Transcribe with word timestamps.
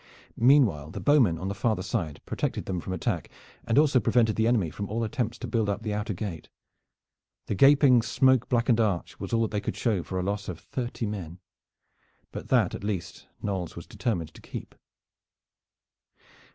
Meanwhile 0.39 0.89
the 0.89 0.99
bowmen 0.99 1.37
on 1.37 1.47
the 1.47 1.53
farther 1.53 1.83
side 1.83 2.21
protected 2.25 2.65
them 2.65 2.79
from 2.79 2.91
attack, 2.91 3.29
and 3.67 3.77
also 3.77 3.99
prevented 3.99 4.35
the 4.35 4.47
enemy 4.47 4.71
from 4.71 4.89
all 4.89 5.03
attempts 5.03 5.37
to 5.37 5.47
build 5.47 5.69
up 5.69 5.83
the 5.83 5.93
outer 5.93 6.15
gate. 6.15 6.49
The 7.45 7.53
gaping 7.53 8.01
smoke 8.01 8.49
blackened 8.49 8.79
arch 8.79 9.19
was 9.19 9.31
all 9.31 9.43
that 9.43 9.51
they 9.51 9.61
could 9.61 9.75
show 9.77 10.01
for 10.01 10.17
a 10.19 10.23
loss 10.23 10.49
of 10.49 10.59
thirty 10.59 11.05
men, 11.05 11.37
but 12.31 12.47
that 12.47 12.73
at 12.73 12.83
least 12.83 13.27
Knolles 13.43 13.75
was 13.75 13.85
determined 13.85 14.33
to 14.33 14.41
keep. 14.41 14.73